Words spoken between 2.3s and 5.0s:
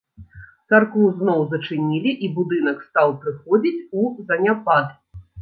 будынак стаў прыходзіць у заняпад.